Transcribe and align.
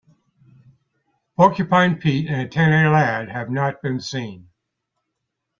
Porcupine 1.35 1.99
Pete 2.01 2.25
and 2.25 2.37
Antennae 2.41 2.87
Lad 2.89 3.29
have 3.29 3.51
not 3.51 3.83
been 3.83 3.99
seen. 3.99 4.49